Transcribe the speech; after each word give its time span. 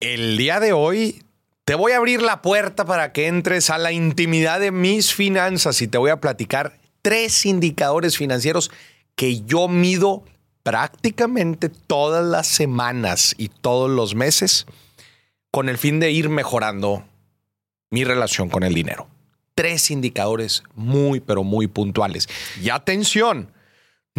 El 0.00 0.38
día 0.38 0.60
de 0.60 0.72
hoy 0.72 1.22
te 1.66 1.74
voy 1.74 1.92
a 1.92 1.98
abrir 1.98 2.22
la 2.22 2.40
puerta 2.40 2.86
para 2.86 3.12
que 3.12 3.26
entres 3.26 3.68
a 3.68 3.76
la 3.76 3.92
intimidad 3.92 4.58
de 4.58 4.70
mis 4.70 5.12
finanzas 5.12 5.82
y 5.82 5.88
te 5.88 5.98
voy 5.98 6.08
a 6.08 6.22
platicar 6.22 6.78
tres 7.02 7.44
indicadores 7.44 8.16
financieros 8.16 8.70
que 9.14 9.42
yo 9.42 9.68
mido 9.68 10.24
prácticamente 10.62 11.68
todas 11.68 12.24
las 12.24 12.46
semanas 12.46 13.34
y 13.36 13.48
todos 13.48 13.90
los 13.90 14.14
meses 14.14 14.64
con 15.50 15.68
el 15.68 15.76
fin 15.76 16.00
de 16.00 16.10
ir 16.10 16.30
mejorando 16.30 17.04
mi 17.90 18.02
relación 18.02 18.48
con 18.48 18.62
el 18.62 18.72
dinero. 18.72 19.06
Tres 19.54 19.90
indicadores 19.90 20.62
muy, 20.74 21.20
pero 21.20 21.44
muy 21.44 21.66
puntuales. 21.66 22.26
Y 22.62 22.70
atención, 22.70 23.52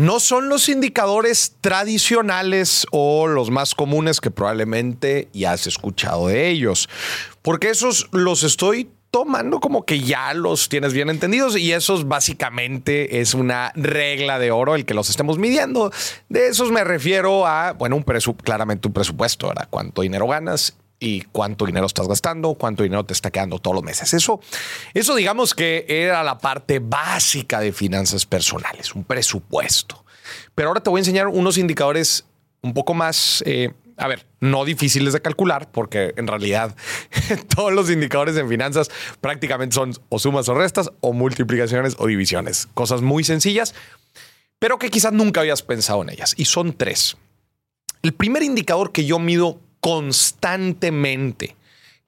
no 0.02 0.20
son 0.20 0.50
los 0.50 0.68
indicadores 0.68 1.58
tradicionales 1.62 2.88
o 2.90 3.28
los 3.28 3.52
más 3.52 3.76
comunes 3.76 4.20
que 4.20 4.32
probablemente 4.32 5.30
ya 5.32 5.52
has 5.52 5.68
escuchado 5.68 6.28
de 6.28 6.50
ellos, 6.50 6.90
porque 7.44 7.70
esos 7.70 8.10
los 8.12 8.42
estoy 8.42 8.90
tomando 9.12 9.60
como 9.60 9.86
que 9.86 10.00
ya 10.00 10.34
los 10.34 10.70
tienes 10.70 10.94
bien 10.94 11.10
entendidos 11.12 11.56
y 11.56 11.72
esos 11.72 12.08
básicamente 12.08 13.22
es 13.22 13.36
una 13.36 13.72
regla 13.76 14.40
de 14.40 14.50
oro 14.50 14.74
el 14.74 14.86
que 14.86 14.96
los 14.96 15.10
estemos 15.10 15.38
midiendo. 15.38 15.92
De 16.30 16.48
esos 16.48 16.72
me 16.72 16.84
refiero 16.84 17.46
a, 17.46 17.74
bueno, 17.74 17.96
un 17.96 18.04
claramente 18.04 18.88
un 18.88 18.94
presupuesto, 18.94 19.50
¿verdad? 19.50 19.68
Cuánto 19.70 20.02
dinero 20.02 20.28
ganas 20.28 20.76
y 21.02 21.22
cuánto 21.22 21.66
dinero 21.66 21.88
estás 21.88 22.08
gastando, 22.08 22.54
cuánto 22.54 22.84
dinero 22.84 23.04
te 23.04 23.14
está 23.14 23.32
quedando 23.32 23.58
todos 23.58 23.76
los 23.76 23.84
meses. 23.84 24.14
Eso, 24.14 24.40
eso 24.94 25.16
digamos 25.16 25.56
que 25.56 25.86
era 25.90 26.24
la 26.24 26.38
parte 26.38 26.78
básica 26.80 27.60
de 27.60 27.74
finanzas 27.74 28.26
personales, 28.28 28.94
un 28.94 29.04
presupuesto. 29.04 30.06
Pero 30.54 30.70
ahora 30.70 30.82
te 30.82 30.92
voy 30.92 31.00
a 31.00 31.02
enseñar 31.02 31.28
unos 31.28 31.58
indicadores 31.58 32.26
un 32.62 32.76
poco 32.76 32.94
más, 32.94 33.44
eh, 33.48 33.74
a 33.98 34.08
ver, 34.08 34.28
no 34.40 34.64
difíciles 34.64 35.14
de 35.14 35.22
calcular, 35.24 35.72
porque 35.72 36.14
en 36.18 36.28
realidad 36.28 36.76
todos 37.56 37.74
los 37.74 37.90
indicadores 37.90 38.38
en 38.38 38.48
finanzas 38.48 38.92
prácticamente 39.22 39.74
son 39.74 39.94
o 40.10 40.20
sumas 40.20 40.48
o 40.50 40.54
restas 40.54 40.92
o 41.00 41.14
multiplicaciones 41.14 41.96
o 41.98 42.06
divisiones. 42.06 42.68
Cosas 42.76 43.02
muy 43.02 43.24
sencillas, 43.24 43.74
pero 44.60 44.78
que 44.78 44.92
quizás 44.92 45.14
nunca 45.14 45.42
habías 45.42 45.64
pensado 45.64 46.04
en 46.04 46.12
ellas. 46.12 46.36
Y 46.38 46.46
son 46.46 46.74
tres. 46.74 47.18
El 48.04 48.14
primer 48.14 48.44
indicador 48.44 48.92
que 48.92 49.06
yo 49.06 49.18
mido 49.18 49.60
constantemente 49.82 51.58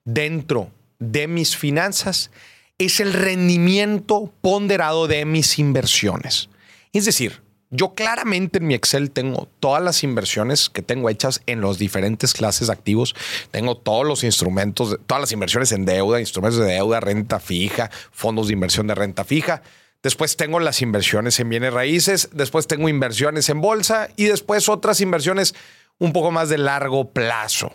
dentro 0.05 0.71
de 0.99 1.27
mis 1.27 1.57
finanzas 1.57 2.31
es 2.77 2.99
el 2.99 3.13
rendimiento 3.13 4.31
ponderado 4.41 5.07
de 5.07 5.25
mis 5.25 5.59
inversiones. 5.59 6.49
Es 6.93 7.05
decir, 7.05 7.41
yo 7.75 7.95
claramente 7.95 8.59
en 8.59 8.67
mi 8.67 8.75
Excel 8.75 9.09
tengo 9.09 9.49
todas 9.59 9.81
las 9.81 10.03
inversiones 10.03 10.69
que 10.69 10.83
tengo 10.83 11.09
hechas 11.09 11.41
en 11.47 11.59
los 11.59 11.79
diferentes 11.79 12.33
clases 12.33 12.67
de 12.67 12.73
activos. 12.73 13.15
Tengo 13.49 13.77
todos 13.77 14.05
los 14.05 14.23
instrumentos, 14.23 14.99
todas 15.07 15.21
las 15.21 15.31
inversiones 15.31 15.71
en 15.71 15.85
deuda, 15.85 16.19
instrumentos 16.19 16.59
de 16.59 16.71
deuda, 16.71 16.99
renta 16.99 17.39
fija, 17.39 17.89
fondos 18.11 18.47
de 18.47 18.53
inversión 18.53 18.85
de 18.85 18.93
renta 18.93 19.23
fija. 19.23 19.63
Después 20.03 20.37
tengo 20.37 20.59
las 20.59 20.83
inversiones 20.83 21.39
en 21.39 21.49
bienes 21.49 21.73
raíces. 21.73 22.29
Después 22.33 22.67
tengo 22.67 22.89
inversiones 22.89 23.49
en 23.49 23.59
bolsa 23.59 24.09
y 24.17 24.25
después 24.25 24.69
otras 24.69 25.01
inversiones 25.01 25.55
un 25.99 26.13
poco 26.13 26.31
más 26.31 26.49
de 26.49 26.57
largo 26.57 27.09
plazo. 27.11 27.71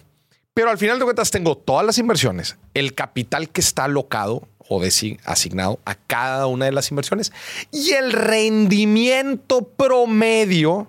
Pero 0.55 0.71
al 0.71 0.79
final 0.79 0.99
de 0.99 1.05
cuentas 1.05 1.31
tengo 1.31 1.57
todas 1.57 1.87
las 1.87 1.99
inversiones, 1.99 2.57
el 2.75 2.95
capital 2.95 3.49
que 3.51 3.61
está 3.61 3.85
alocado 3.85 4.49
o 4.69 4.83
asignado 5.25 5.79
a 5.85 5.95
cada 5.95 6.47
una 6.47 6.67
de 6.67 6.73
las 6.73 6.91
inversiones 6.91 7.33
y 7.71 7.93
el 7.93 8.13
rendimiento 8.13 9.69
promedio 9.69 10.89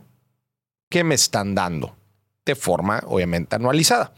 que 0.90 1.04
me 1.04 1.16
están 1.16 1.56
dando 1.56 1.96
de 2.46 2.56
forma 2.56 3.04
obviamente 3.06 3.56
anualizada. 3.56 4.12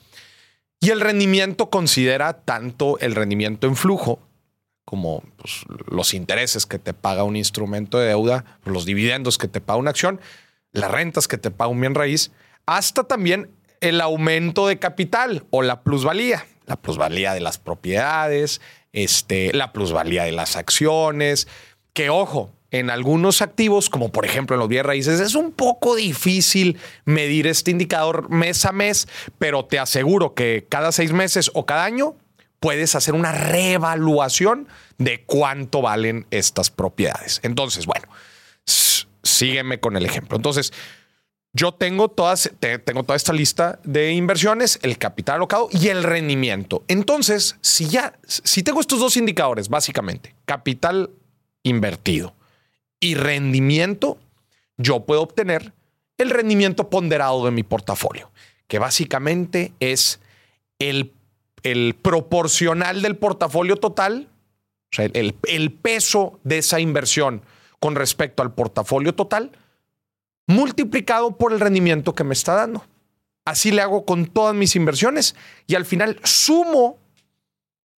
Y 0.80 0.90
el 0.90 1.02
rendimiento 1.02 1.70
considera 1.70 2.34
tanto 2.34 2.98
el 3.00 3.14
rendimiento 3.14 3.68
en 3.68 3.76
flujo 3.76 4.20
como 4.86 5.22
pues, 5.38 5.66
los 5.88 6.14
intereses 6.14 6.66
que 6.66 6.80
te 6.80 6.94
paga 6.94 7.24
un 7.24 7.36
instrumento 7.36 8.00
de 8.00 8.08
deuda, 8.08 8.46
los 8.66 8.86
dividendos 8.86 9.38
que 9.38 9.48
te 9.48 9.62
paga 9.62 9.80
una 9.80 9.92
acción, 9.92 10.20
las 10.72 10.90
rentas 10.90 11.28
que 11.28 11.38
te 11.38 11.52
paga 11.52 11.70
un 11.70 11.82
bien 11.82 11.94
raíz 11.94 12.32
hasta 12.66 13.04
también 13.04 13.50
el 13.80 14.02
aumento 14.02 14.68
de 14.68 14.80
capital 14.80 15.46
o 15.50 15.62
la 15.62 15.82
plusvalía, 15.82 16.46
la 16.66 16.76
plusvalía 16.76 17.34
de 17.34 17.42
las 17.42 17.58
propiedades, 17.58 18.62
este, 18.94 19.54
la 19.54 19.74
plusvalía 19.74 20.24
de 20.24 20.32
las 20.32 20.56
acciones, 20.56 21.48
que 21.94 22.10
ojo, 22.10 22.52
en 22.72 22.90
algunos 22.90 23.42
activos, 23.42 23.90
como 23.90 24.12
por 24.12 24.26
ejemplo 24.26 24.56
en 24.56 24.60
los 24.60 24.70
bienes 24.70 24.86
raíces, 24.86 25.20
es 25.20 25.36
un 25.36 25.52
poco 25.52 25.96
difícil 25.96 26.80
medir 27.04 27.48
este 27.48 27.72
indicador 27.72 28.30
mes 28.30 28.66
a 28.66 28.72
mes, 28.72 29.08
pero 29.38 29.66
te 29.66 29.78
aseguro 29.78 30.34
que 30.34 30.66
cada 30.70 30.92
seis 30.94 31.12
meses 31.12 31.52
o 31.54 31.66
cada 31.66 31.84
año 31.84 32.16
puedes 32.62 32.96
hacer 32.96 33.14
una 33.14 33.34
reevaluación 33.34 34.68
de 34.98 35.26
cuánto 35.26 35.82
valen 35.82 36.28
estas 36.32 36.70
propiedades. 36.70 37.42
Entonces, 37.44 37.86
bueno, 37.86 38.08
sígueme 39.24 39.80
con 39.80 39.98
el 39.98 40.06
ejemplo. 40.06 40.38
Entonces, 40.38 40.72
yo 41.54 41.74
tengo, 41.74 42.08
todas, 42.08 42.50
tengo 42.60 43.04
toda 43.04 43.18
esta 43.18 43.34
lista 43.34 43.80
de 43.84 44.14
inversiones, 44.14 44.80
el 44.84 44.98
capital 44.98 45.36
alocado 45.36 45.68
y 45.72 45.90
el 45.90 46.04
rendimiento. 46.04 46.84
Entonces, 46.88 47.58
si 47.62 47.90
ya, 47.90 48.14
si 48.26 48.64
tengo 48.64 48.80
estos 48.80 49.00
dos 49.00 49.18
indicadores, 49.18 49.68
básicamente, 49.68 50.34
capital 50.46 51.10
invertido 51.64 52.34
y 53.02 53.16
rendimiento, 53.16 54.18
yo 54.78 55.02
puedo 55.02 55.22
obtener 55.22 55.74
el 56.18 56.30
rendimiento 56.30 56.90
ponderado 56.90 57.44
de 57.44 57.52
mi 57.52 57.64
portafolio, 57.64 58.32
que 58.68 58.80
básicamente 58.80 59.74
es 59.82 60.22
el, 60.80 61.12
el 61.64 61.96
proporcional 62.02 63.02
del 63.02 63.18
portafolio 63.18 63.76
total, 63.76 64.30
o 64.94 64.96
sea, 64.96 65.06
el, 65.06 65.36
el 65.44 65.72
peso 65.74 66.40
de 66.44 66.60
esa 66.60 66.80
inversión 66.80 67.42
con 67.80 67.96
respecto 67.96 68.42
al 68.42 68.54
portafolio 68.54 69.14
total 69.14 69.52
multiplicado 70.52 71.38
por 71.38 71.54
el 71.54 71.60
rendimiento 71.60 72.14
que 72.14 72.24
me 72.24 72.34
está 72.34 72.54
dando. 72.54 72.86
Así 73.46 73.72
le 73.72 73.82
hago 73.82 74.06
con 74.06 74.28
todas 74.28 74.54
mis 74.54 74.76
inversiones 74.76 75.36
y 75.66 75.76
al 75.76 75.86
final 75.86 76.20
sumo, 76.24 77.00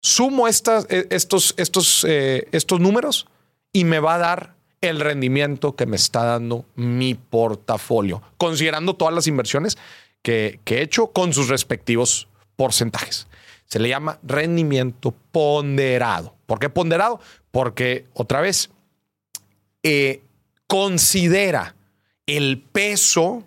sumo 0.02 0.48
estas, 0.48 0.86
eh, 0.90 1.08
estos, 1.10 1.54
estos, 1.58 2.06
eh, 2.08 2.48
estos 2.52 2.80
números 2.80 3.28
y 3.74 3.84
me 3.84 4.00
va 4.00 4.16
a 4.16 4.20
dar 4.20 4.56
el 4.80 5.00
rendimiento 5.00 5.76
que 5.76 5.86
me 5.86 5.96
está 5.96 6.24
dando 6.24 6.66
mi 6.76 7.16
portafolio, 7.16 8.22
considerando 8.38 8.96
todas 8.96 9.14
las 9.14 9.28
inversiones 9.28 9.78
que, 10.22 10.60
he 10.66 10.82
hecho 10.82 11.08
con 11.08 11.34
sus 11.34 11.50
respectivos 11.50 12.28
porcentajes. 12.56 13.28
Se 13.66 13.80
le 13.80 13.90
llama 13.90 14.20
rendimiento 14.24 15.14
ponderado. 15.32 16.36
¿Por 16.46 16.60
qué 16.60 16.70
ponderado? 16.70 17.20
Porque, 17.52 18.06
otra 18.14 18.42
vez, 18.42 18.70
eh, 19.84 20.22
considera 20.68 21.76
el 22.26 22.62
peso 22.62 23.44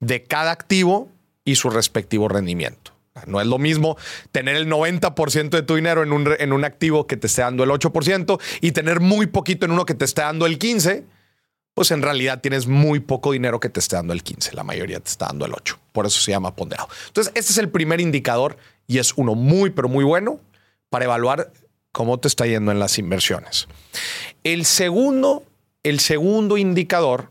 de 0.00 0.24
cada 0.24 0.50
activo 0.50 1.08
y 1.44 1.56
su 1.56 1.70
respectivo 1.70 2.28
rendimiento. 2.28 2.92
No 3.26 3.40
es 3.40 3.46
lo 3.46 3.58
mismo 3.58 3.96
tener 4.30 4.56
el 4.56 4.68
90% 4.68 5.48
de 5.48 5.62
tu 5.62 5.76
dinero 5.76 6.02
en 6.02 6.12
un, 6.12 6.34
en 6.38 6.52
un 6.52 6.64
activo 6.64 7.06
que 7.06 7.16
te 7.16 7.28
esté 7.28 7.42
dando 7.42 7.64
el 7.64 7.70
8% 7.70 8.38
y 8.60 8.72
tener 8.72 9.00
muy 9.00 9.26
poquito 9.26 9.64
en 9.64 9.72
uno 9.72 9.86
que 9.86 9.94
te 9.94 10.04
esté 10.04 10.20
dando 10.20 10.44
el 10.44 10.58
15%, 10.58 11.04
pues 11.72 11.90
en 11.90 12.02
realidad 12.02 12.40
tienes 12.40 12.66
muy 12.66 13.00
poco 13.00 13.32
dinero 13.32 13.60
que 13.60 13.68
te 13.68 13.80
esté 13.80 13.96
dando 13.96 14.12
el 14.12 14.22
15%. 14.22 14.52
La 14.52 14.64
mayoría 14.64 15.00
te 15.00 15.10
está 15.10 15.26
dando 15.26 15.46
el 15.46 15.52
8%. 15.52 15.78
Por 15.92 16.06
eso 16.06 16.20
se 16.20 16.30
llama 16.30 16.54
ponderado. 16.54 16.88
Entonces, 17.08 17.32
este 17.34 17.52
es 17.52 17.58
el 17.58 17.68
primer 17.68 18.00
indicador 18.00 18.56
y 18.86 18.98
es 18.98 19.12
uno 19.16 19.34
muy, 19.34 19.70
pero 19.70 19.88
muy 19.88 20.04
bueno 20.04 20.40
para 20.88 21.06
evaluar 21.06 21.52
cómo 21.92 22.18
te 22.18 22.28
está 22.28 22.46
yendo 22.46 22.72
en 22.72 22.78
las 22.78 22.98
inversiones. 22.98 23.68
El 24.44 24.64
segundo, 24.64 25.44
el 25.82 26.00
segundo 26.00 26.56
indicador 26.56 27.30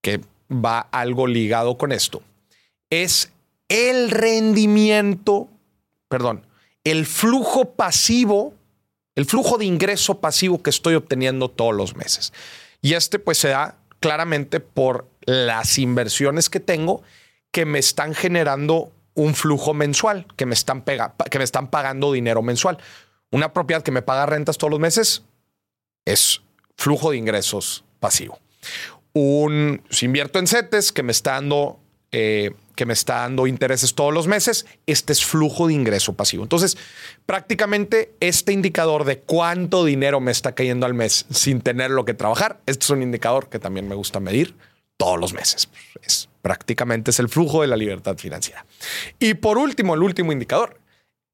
que 0.00 0.20
va 0.50 0.80
algo 0.90 1.26
ligado 1.26 1.78
con 1.78 1.92
esto, 1.92 2.22
es 2.90 3.32
el 3.68 4.10
rendimiento, 4.10 5.48
perdón, 6.08 6.46
el 6.84 7.06
flujo 7.06 7.72
pasivo, 7.72 8.54
el 9.14 9.26
flujo 9.26 9.58
de 9.58 9.66
ingreso 9.66 10.20
pasivo 10.20 10.62
que 10.62 10.70
estoy 10.70 10.94
obteniendo 10.94 11.48
todos 11.48 11.74
los 11.74 11.94
meses. 11.94 12.32
Y 12.82 12.94
este 12.94 13.18
pues 13.18 13.38
se 13.38 13.48
da 13.48 13.76
claramente 14.00 14.60
por 14.60 15.08
las 15.20 15.78
inversiones 15.78 16.48
que 16.48 16.60
tengo 16.60 17.02
que 17.52 17.66
me 17.66 17.78
están 17.78 18.14
generando 18.14 18.92
un 19.14 19.34
flujo 19.34 19.74
mensual, 19.74 20.26
que 20.36 20.46
me 20.46 20.54
están, 20.54 20.82
que 20.82 21.38
me 21.38 21.44
están 21.44 21.68
pagando 21.68 22.12
dinero 22.12 22.42
mensual. 22.42 22.78
Una 23.30 23.52
propiedad 23.52 23.82
que 23.82 23.90
me 23.90 24.02
paga 24.02 24.26
rentas 24.26 24.56
todos 24.56 24.70
los 24.70 24.80
meses 24.80 25.22
es 26.04 26.40
flujo 26.76 27.10
de 27.10 27.18
ingresos 27.18 27.84
pasivo 28.00 28.38
un, 29.12 29.82
si 29.90 30.06
invierto 30.06 30.38
en 30.38 30.46
CETES 30.46 30.92
que 30.92 31.02
me 31.02 31.12
está 31.12 31.32
dando, 31.32 31.80
eh, 32.12 32.52
que 32.76 32.86
me 32.86 32.92
está 32.92 33.16
dando 33.16 33.46
intereses 33.46 33.94
todos 33.94 34.12
los 34.12 34.26
meses, 34.26 34.66
este 34.86 35.12
es 35.12 35.24
flujo 35.24 35.68
de 35.68 35.74
ingreso 35.74 36.14
pasivo. 36.14 36.42
Entonces, 36.42 36.76
prácticamente 37.26 38.14
este 38.20 38.52
indicador 38.52 39.04
de 39.04 39.20
cuánto 39.20 39.84
dinero 39.84 40.20
me 40.20 40.30
está 40.30 40.54
cayendo 40.54 40.86
al 40.86 40.94
mes 40.94 41.26
sin 41.30 41.60
tener 41.60 41.90
lo 41.90 42.04
que 42.04 42.14
trabajar, 42.14 42.60
este 42.66 42.84
es 42.84 42.90
un 42.90 43.02
indicador 43.02 43.48
que 43.48 43.58
también 43.58 43.88
me 43.88 43.94
gusta 43.94 44.20
medir 44.20 44.56
todos 44.96 45.18
los 45.18 45.32
meses. 45.32 45.68
Es, 46.02 46.28
prácticamente 46.42 47.10
es 47.10 47.18
el 47.18 47.28
flujo 47.28 47.62
de 47.62 47.68
la 47.68 47.76
libertad 47.76 48.16
financiera. 48.16 48.66
Y 49.18 49.34
por 49.34 49.58
último, 49.58 49.94
el 49.94 50.02
último 50.02 50.32
indicador 50.32 50.78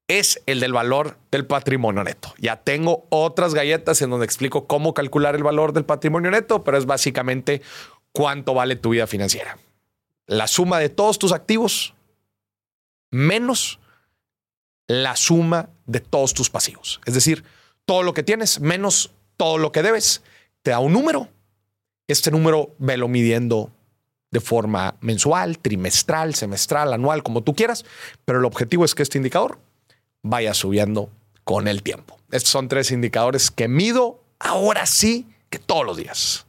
es 0.07 0.41
el 0.45 0.59
del 0.59 0.73
valor 0.73 1.17
del 1.31 1.45
patrimonio 1.45 2.03
neto. 2.03 2.33
Ya 2.37 2.57
tengo 2.57 3.05
otras 3.09 3.53
galletas 3.53 4.01
en 4.01 4.09
donde 4.09 4.25
explico 4.25 4.67
cómo 4.67 4.93
calcular 4.93 5.35
el 5.35 5.43
valor 5.43 5.73
del 5.73 5.85
patrimonio 5.85 6.31
neto, 6.31 6.63
pero 6.63 6.77
es 6.77 6.85
básicamente 6.85 7.61
cuánto 8.11 8.53
vale 8.53 8.75
tu 8.75 8.89
vida 8.91 9.07
financiera. 9.07 9.57
La 10.25 10.47
suma 10.47 10.79
de 10.79 10.89
todos 10.89 11.19
tus 11.19 11.31
activos 11.31 11.93
menos 13.11 13.79
la 14.87 15.15
suma 15.15 15.69
de 15.85 15.99
todos 15.99 16.33
tus 16.33 16.49
pasivos. 16.49 17.01
Es 17.05 17.13
decir, 17.13 17.43
todo 17.85 18.03
lo 18.03 18.13
que 18.13 18.23
tienes 18.23 18.59
menos 18.59 19.11
todo 19.37 19.57
lo 19.57 19.71
que 19.71 19.83
debes. 19.83 20.23
Te 20.63 20.71
da 20.71 20.79
un 20.79 20.93
número. 20.93 21.29
Este 22.07 22.31
número 22.31 22.73
velo 22.79 23.07
midiendo 23.07 23.71
de 24.31 24.39
forma 24.39 24.95
mensual, 25.01 25.59
trimestral, 25.59 26.35
semestral, 26.35 26.93
anual, 26.93 27.23
como 27.23 27.43
tú 27.43 27.53
quieras. 27.53 27.85
Pero 28.25 28.39
el 28.39 28.45
objetivo 28.45 28.83
es 28.83 28.95
que 28.95 29.03
este 29.03 29.17
indicador 29.17 29.59
vaya 30.29 30.53
subiendo 30.53 31.09
con 31.43 31.67
el 31.67 31.83
tiempo. 31.83 32.17
Estos 32.31 32.51
son 32.51 32.67
tres 32.67 32.91
indicadores 32.91 33.51
que 33.51 33.67
mido 33.67 34.23
ahora 34.39 34.85
sí 34.85 35.27
que 35.49 35.59
todos 35.59 35.85
los 35.85 35.97
días. 35.97 36.46